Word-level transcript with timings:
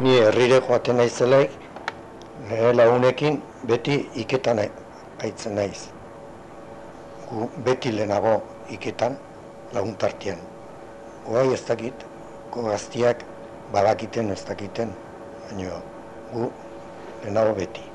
Ni 0.00 0.12
herrire 0.16 0.60
joaten 0.66 0.96
naizelaik, 0.96 1.50
nire 2.48 2.70
lagunekin 2.72 3.34
beti 3.68 3.96
iketan 4.22 4.60
aitzen 5.24 5.54
naiz. 5.54 5.82
Gu 7.28 7.50
beti 7.66 7.92
lehenago 7.92 8.32
iketan 8.76 9.18
laguntartian. 9.74 10.40
Oai 11.26 11.52
ez 11.52 11.60
dakit, 11.68 12.06
gaztiak 12.56 13.26
badakiten 13.72 14.32
ez 14.32 14.40
dakiten, 14.48 14.96
baina 15.44 15.82
gu 16.32 16.48
lehenago 17.22 17.54
beti. 17.60 17.89